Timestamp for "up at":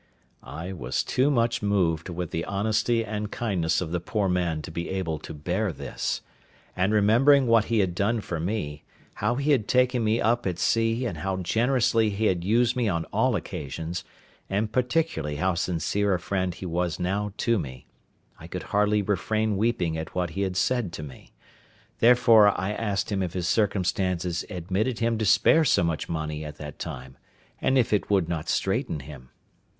10.19-10.57